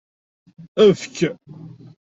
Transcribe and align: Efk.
Efk. 0.87 1.17